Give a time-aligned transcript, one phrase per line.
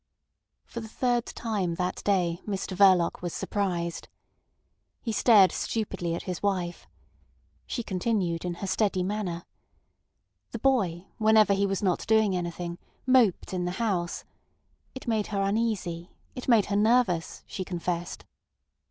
[0.65, 4.07] For the third time that day Mr Verloc was surprised.
[4.99, 6.87] He stared stupidly at his wife.
[7.67, 9.45] She continued in her steady manner.
[10.53, 14.23] The boy, whenever he was not doing anything, moped in the house.
[14.95, 18.25] It made her uneasy; it made her nervous, she confessed.